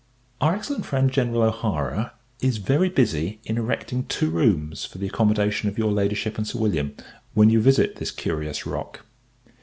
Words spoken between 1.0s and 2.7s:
General O'Hara, is